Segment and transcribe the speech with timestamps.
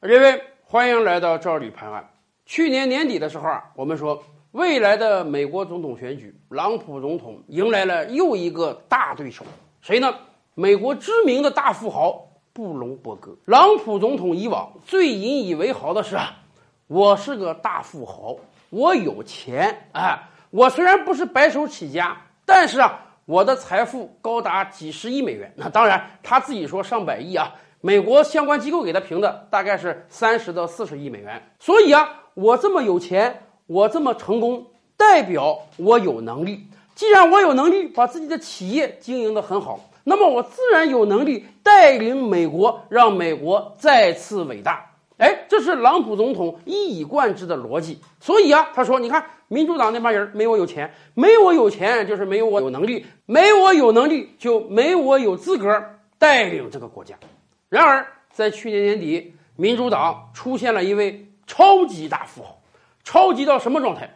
[0.00, 2.08] 各位，欢迎来到赵李判案。
[2.46, 9.44] 去年年底的时候啊，我们说未来的美国总统选举，朗普总统迎来了又一个大对手，
[9.80, 10.14] 谁呢？
[10.54, 13.36] 美国知名的大富豪布隆伯格。
[13.44, 16.32] 朗普总统以往最引以为豪的是啊，
[16.86, 18.36] 我是个大富豪，
[18.70, 20.30] 我有钱啊。
[20.50, 25.52] 我虽然不是白手起家，但是啊，我的财富高达几十亿美元。
[25.56, 27.52] 那当然，他自己说上百亿啊。
[27.80, 31.40] 美国相关机构给他评的大概是三十到四十亿美元。
[31.60, 36.66] 所以啊，我这么有钱，我这么成功，代表我有能力。
[36.94, 44.84] 既然我有能力把自己的企业经营得很好，那么我自然有能力带领美国，让美国再次伟大。
[45.18, 48.00] 哎，这是朗普总统一以贯之的逻辑。
[48.18, 55.80] 所以啊，他说：“你看，民主党那帮人没我有钱，没我有钱就是没有我有能力，没我有能力就没我有资格
[56.18, 57.14] 带领这个国家。”
[57.68, 62.58] 然而，在去年年底，民主党出现了一位超级大富豪，
[63.04, 64.08] 超级到什么状态？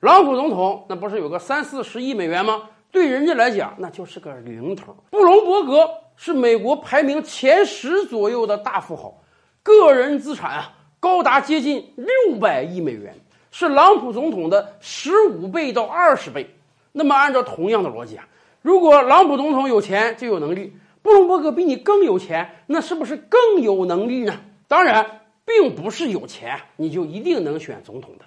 [0.00, 2.68] 朗普总统那不是有个三四十亿美元吗？
[2.90, 4.94] 对人家来讲，那就是个零头。
[5.10, 9.14] 布隆伯格是美国排名前十左右的大富豪，
[9.62, 13.14] 个人资产啊高达接近六百亿美元，
[13.50, 16.54] 是朗普总统的十五倍到二十倍。
[16.92, 18.28] 那么，按照同样的逻辑啊，
[18.60, 20.76] 如果朗普总统有钱就有能力。
[21.10, 24.32] 布隆伯格比你更有钱，那是不是更有能力呢？
[24.68, 28.24] 当然，并不是有钱你就一定能选总统的。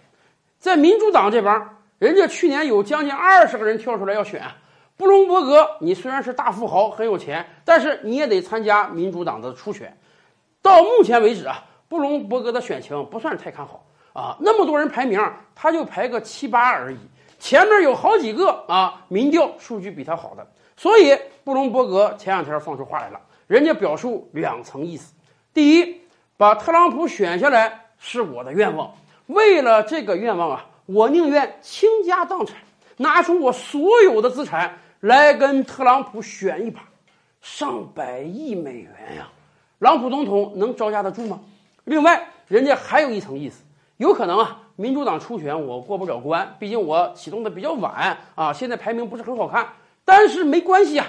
[0.60, 1.66] 在民主党这边，
[1.98, 4.44] 人家去年有将近二十个人跳出来要选
[4.98, 5.66] 布隆伯格。
[5.80, 9.96] 你虽然是大富豪，很有钱，但是你也得参加民主党的初选。
[10.62, 14.36] 到目前为止啊，布隆伯格的选情不算太看好啊。
[14.42, 16.98] 那么多人排名，他就排个七八而已。
[17.40, 20.46] 前面有好几个啊，民调数据比他好的。
[20.76, 25.14] 所以，布隆伯格前两天放出话来了，人家表述两层意思：
[25.54, 26.02] 第一，
[26.36, 28.94] 把特朗普选下来是我的愿望，
[29.28, 32.58] 为了这个愿望啊，我宁愿倾家荡产，
[32.98, 36.82] 拿出我所有的资产来跟特朗普选一把，
[37.42, 39.30] 上百亿美元呀，
[39.80, 41.40] 朗普总统能招架得住吗？
[41.84, 43.64] 另外，人家还有一层意思，
[43.98, 49.68] 有可能啊，民主党初选我过不了关，毕竟我启动的比较晚啊，现在排名不是很好看。
[50.06, 51.08] 但是没关系啊，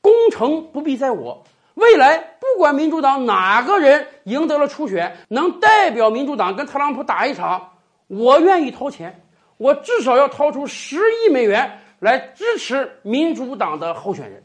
[0.00, 1.42] 功成不必在我。
[1.74, 7.72] 未来不管民主党哪个人赢得了初选，能代表民主党跟特朗普打一场，
[8.06, 9.22] 我愿意掏钱，
[9.56, 14.42] 我至少要掏出十亿美元来支持民主党的候选人。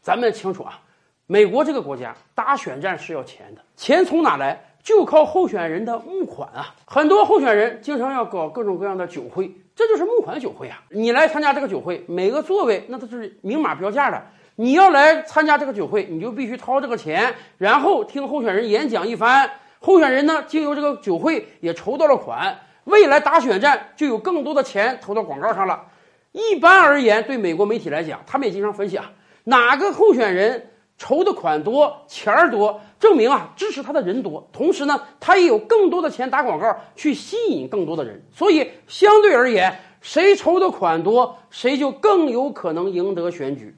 [0.00, 0.80] 咱们清楚啊，
[1.26, 4.64] 美国这个国家打选战是要钱的，钱从哪来？
[4.82, 6.74] 就靠候选人的募款啊！
[6.86, 9.54] 很多候选人经常要搞各种各样的酒会。
[9.80, 10.78] 这就是募款酒会啊！
[10.90, 14.22] 你来参加这个酒会，每个座位那都是明码标价的。
[14.56, 19.50] 你要来参加这个酒会，你就必须掏这个钱，然后听候选人演讲一番。
[19.78, 25.86] 候选人呢，经由这个酒会也筹到了款，未来打选战就有更多的钱投到广告上了。
[26.32, 29.10] 一般而言，对美国媒体来讲，他们也经常分析啊，
[29.44, 38.22] 哪个候选人筹的款多，钱儿多，证明啊支持他的人多，同时呢，他也有更多的钱打广告去吸引更多的人。
[38.30, 43.74] 所以相对而言，谁筹的款多，谁就更有可能赢得选举。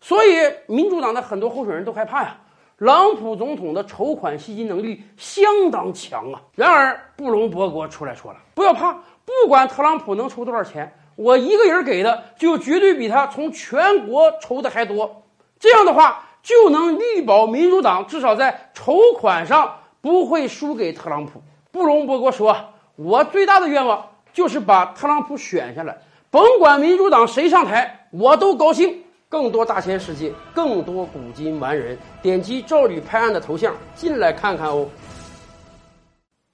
[0.00, 0.36] 所以
[0.66, 2.38] 民主党的很多候选人都害怕呀。
[2.78, 6.40] 朗普总统的筹款吸金能力相当强啊。
[6.54, 8.92] 然而布隆伯格出来说了，不要怕，
[9.24, 15.24] 不管特朗普能筹多少钱，我一个人给的就绝对比他从全国筹的还多。
[15.58, 16.28] 这样的话。
[16.42, 21.42] 就能力保民主党至少在筹款上不会输给特朗普。
[21.70, 22.56] 布隆伯格说
[22.96, 25.98] ：“我最大的愿望就是把特朗普选下来，
[26.30, 34.88] 甭管民主党谁上台，我都高兴。”更多大千世界，更多古今完人，点击赵吕拍案的头像进来看看哦。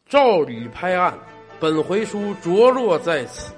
[0.06, 1.14] 赵吕拍案，
[1.58, 3.54] 本回书着落在此。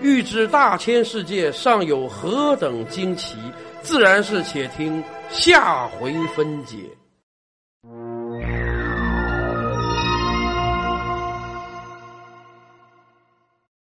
[0.00, 3.36] 欲知大千世界尚有何等惊奇，
[3.82, 6.78] 自然是且听下回分解。